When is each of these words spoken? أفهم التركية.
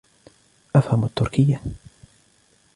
أفهم 0.75 1.03
التركية. 1.05 1.61